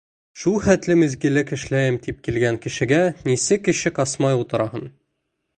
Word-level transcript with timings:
Шул 0.43 0.53
хәтлем 0.67 1.03
изгелек 1.07 1.51
эшләйем 1.57 1.99
тип 2.07 2.25
килгән 2.29 2.59
кешегә 2.65 3.03
нисек 3.31 3.73
ишек 3.77 4.05
асмай 4.09 4.41
ултыраһың. 4.43 4.93